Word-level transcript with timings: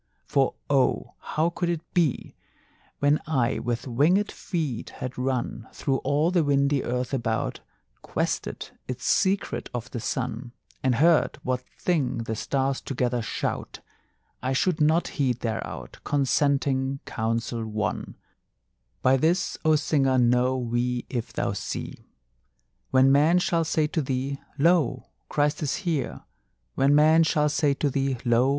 For 0.25 0.55
oh, 0.67 1.13
how 1.19 1.51
could 1.51 1.69
it 1.69 1.93
be, 1.93 2.33
When 2.97 3.21
I 3.27 3.59
with 3.59 3.83
wingèd 3.83 4.31
feet 4.31 4.89
had 4.89 5.15
run 5.15 5.67
Through 5.73 5.97
all 5.97 6.31
the 6.31 6.43
windy 6.43 6.83
earth 6.83 7.13
about, 7.13 7.59
Quested 8.01 8.71
its 8.87 9.05
secret 9.05 9.69
of 9.75 9.91
the 9.91 9.99
sun, 9.99 10.53
And 10.81 10.95
heard 10.95 11.37
what 11.43 11.61
thing 11.77 12.23
the 12.23 12.35
stars 12.35 12.81
together 12.81 13.21
shout, 13.21 13.81
I 14.41 14.53
should 14.53 14.81
not 14.81 15.07
heed 15.07 15.41
thereout 15.41 15.99
Consenting 16.03 16.99
counsel 17.05 17.63
won: 17.63 18.17
"By 19.03 19.17
this, 19.17 19.55
O 19.63 19.75
Singer, 19.75 20.17
know 20.17 20.57
we 20.57 21.05
if 21.11 21.31
thou 21.31 21.53
see. 21.53 22.09
When 22.89 23.11
men 23.11 23.37
shall 23.37 23.63
say 23.63 23.85
to 23.89 24.01
thee: 24.01 24.39
Lo! 24.57 25.03
Christ 25.29 25.61
is 25.61 25.75
here, 25.85 26.21
When 26.73 26.95
men 26.95 27.21
shall 27.21 27.49
say 27.49 27.75
to 27.75 27.91
thee: 27.91 28.17
Lo! 28.25 28.49